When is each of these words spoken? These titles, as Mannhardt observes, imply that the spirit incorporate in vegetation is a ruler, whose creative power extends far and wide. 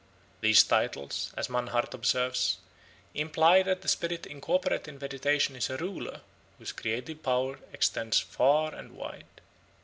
These 0.39 0.63
titles, 0.63 1.31
as 1.37 1.47
Mannhardt 1.47 1.93
observes, 1.93 2.57
imply 3.13 3.61
that 3.61 3.81
the 3.83 3.87
spirit 3.87 4.25
incorporate 4.25 4.87
in 4.87 4.97
vegetation 4.97 5.55
is 5.55 5.69
a 5.69 5.77
ruler, 5.77 6.21
whose 6.57 6.71
creative 6.71 7.21
power 7.21 7.59
extends 7.71 8.19
far 8.19 8.73
and 8.73 8.93
wide. 8.95 9.25